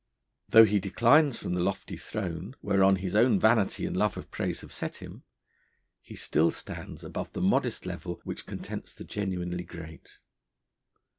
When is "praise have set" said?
4.31-4.95